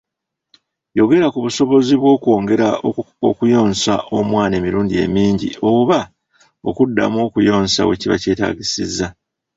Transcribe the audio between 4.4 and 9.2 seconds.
emirundi emingi oba okuddamu okuyonsa we kiba kyetaagisizza.